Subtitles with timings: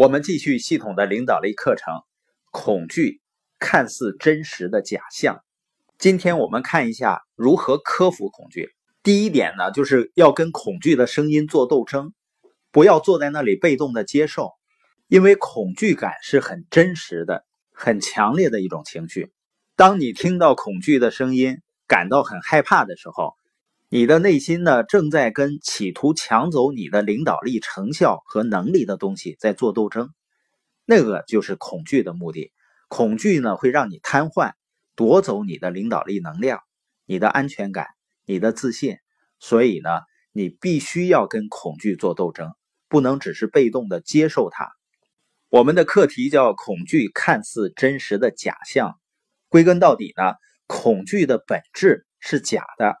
[0.00, 1.92] 我们继续系统的领导力课程。
[2.50, 3.20] 恐惧
[3.58, 5.44] 看似真实的假象。
[5.98, 8.70] 今天我们看一下如何克服恐惧。
[9.02, 12.14] 第一点呢，就是要跟恐惧的声音做斗争，
[12.72, 14.52] 不要坐在那里被动的接受，
[15.06, 19.30] 因为恐惧感是很真实的、很强烈的一种情绪。
[19.76, 23.34] 当你听到恐惧的声音，感到很害怕的时候，
[23.92, 30.10] 你的内心呢，正在跟企图抢走你的领导力、成效和能力的东西在做斗争，
[30.84, 32.52] 那个就是恐惧的目的。
[32.86, 34.52] 恐惧呢，会让你瘫痪，
[34.94, 36.60] 夺走你的领导力能量、
[37.04, 37.88] 你的安全感、
[38.26, 38.96] 你的自信。
[39.40, 39.90] 所以呢，
[40.30, 42.52] 你必须要跟恐惧做斗争，
[42.88, 44.70] 不能只是被动的接受它。
[45.48, 49.00] 我们的课题叫“恐惧看似真实的假象”，
[49.50, 50.34] 归根到底呢，
[50.68, 52.94] 恐惧的本质是假的。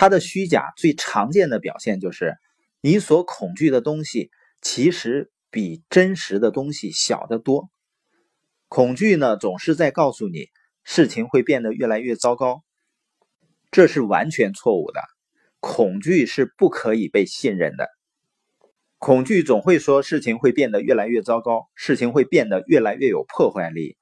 [0.00, 2.38] 它的虚假最常见的表现就是，
[2.80, 4.30] 你所恐惧的东西
[4.62, 7.68] 其实比真实的东西小得多。
[8.66, 10.46] 恐惧呢，总是在告诉你
[10.84, 12.62] 事情会变得越来越糟糕，
[13.70, 15.02] 这是完全错误的。
[15.58, 17.86] 恐惧是不可以被信任的。
[18.96, 23.98] 恐惧总会说事情会变得越来越糟糕，事情会变得越来越有破坏力。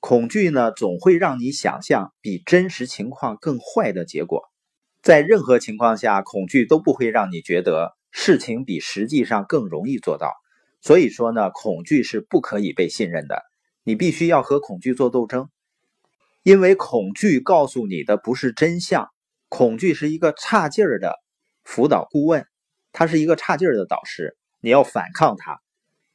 [0.00, 4.42] 恐惧呢，总会让你想象比真实情况更坏的结果。
[5.08, 10.34] 在任何情况下，恐惧都不会让你觉得事情比实际上更容易做到。
[10.82, 13.42] 所以说呢，恐惧是不可以被信任的。
[13.84, 15.48] 你必须要和恐惧做斗争，
[16.42, 19.08] 因为恐惧告诉你的不是真相。
[19.48, 21.14] 恐惧是一个差劲儿的
[21.64, 22.46] 辅导顾问，
[22.92, 24.36] 他是一个差劲儿的导师。
[24.60, 25.62] 你要反抗他，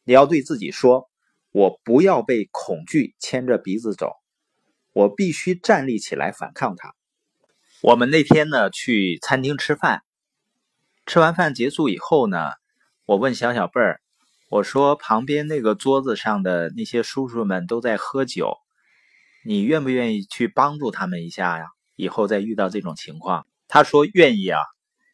[0.03, 1.09] 你要对自己说
[1.50, 4.11] ：“我不要被恐惧牵着鼻子走，
[4.94, 6.94] 我必须站立起来反抗他。”
[7.83, 10.03] 我们那天呢去餐厅吃饭，
[11.05, 12.51] 吃完饭结束以后呢，
[13.05, 13.99] 我问小小贝儿，
[14.49, 18.53] 我说旁边那个桌子上的那些叔叔们都在喝酒，
[19.45, 21.65] 你愿不愿意去帮助他们一下呀？
[21.97, 24.61] 以后再遇到这种情况，他说愿意啊。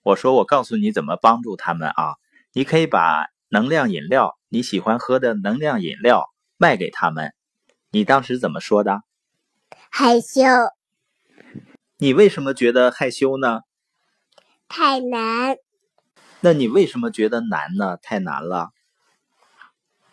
[0.04, 2.18] 我说我告诉你怎么帮助他们啊，
[2.54, 7.34] 你可以把能量饮料你喜欢喝的能量饮料卖给他们。
[7.90, 9.02] 你当时怎么说的？
[9.90, 10.44] 害羞。
[12.02, 13.60] 你为什么觉得害羞呢？
[14.70, 15.58] 太难。
[16.40, 17.98] 那你为什么觉得难呢？
[18.02, 18.70] 太难了。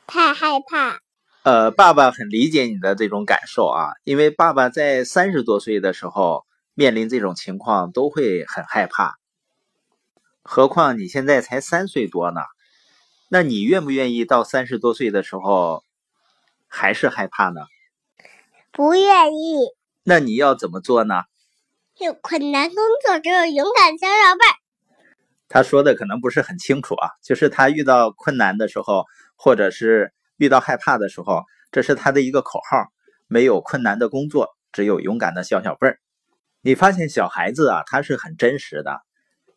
[0.05, 0.99] 太害怕。
[1.45, 6.45] 呃，爸爸很理解你的这种感受啊，因为爸爸在三十多岁的时候
[6.75, 9.15] 面临这种情况都会很害怕，
[10.43, 12.41] 何况你现在才三岁多呢？
[13.29, 15.85] 那你愿不愿意到三十多岁的时候
[16.67, 17.61] 还是害怕呢？
[18.73, 19.69] 不愿意。
[20.03, 21.23] 那你要怎么做呢？
[21.99, 24.45] 有困难工作，只有勇敢小小贝。
[25.49, 32.93] 他说的可能不是很清楚啊，就是他遇到困难的时候，或者是遇到害怕的时候，这是他的一个口号：
[33.29, 35.99] 没有困难的工作，只有勇敢的小小辈儿。
[36.61, 39.01] 你发现小孩子啊，他是很真实的，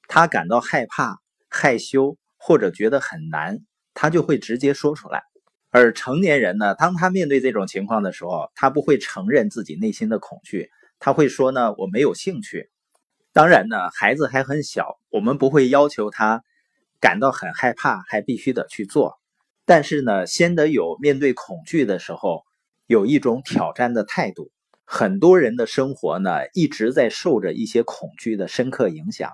[0.07, 1.17] 他感到害怕、
[1.49, 3.59] 害羞或者觉得很难，
[3.93, 5.23] 他就会直接说出来。
[5.71, 10.71] 而成年人呢，当他面对这种情况的时候，他不会承认自己内心的恐惧。
[10.99, 12.69] 他会说呢，我没有兴趣。
[13.31, 16.43] 当然呢，孩子还很小，我们不会要求他
[16.99, 19.19] 感到很害怕，还必须得去做。
[19.65, 22.43] 但是呢，先得有面对恐惧的时候
[22.87, 24.51] 有一种挑战的态度。
[24.83, 29.31] 很多人的生活呢，一直在受着一些恐惧的深刻影响，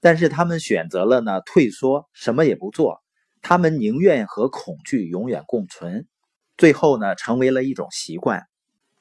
[0.00, 3.02] 但是他们选择了呢退缩，什么也不做。
[3.42, 6.06] 他们宁愿和恐惧永远共存，
[6.56, 8.46] 最后呢，成为了一种习惯。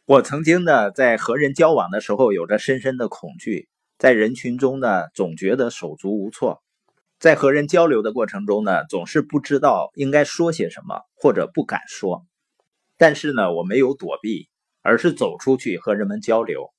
[0.06, 6.62] 我曾经呢，在和人交往的时候，有着深深的恐惧，在人群中呢，总觉得手足无措，
[7.20, 12.26] 在和人交流的过程中呢，总是不知道应该说些什么，或者不敢说。
[12.98, 14.50] 但是呢，我没有躲避，
[14.82, 16.74] 而是走出去和人们交流。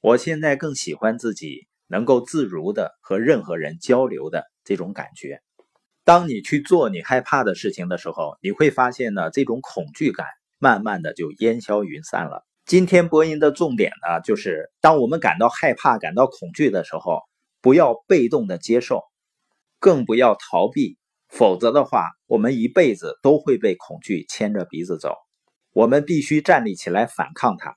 [0.00, 5.42] 我现在更喜欢自己能够自如的和任何人交流的这种感觉。
[6.04, 10.26] 当你去做你害怕的事情的时候，你会发现呢，这种恐惧感
[10.58, 12.46] 慢慢的就烟消云散了。
[12.64, 17.20] 今天播音的重点呢，就是当我们感到害怕、感到恐惧的时候，
[17.60, 19.02] 不要被动的接受，
[19.78, 20.96] 更不要逃避，
[21.28, 25.16] 否则的话，我们一辈子都会被恐惧牵着鼻子走。
[25.72, 27.76] 我们必须站立起来反抗它。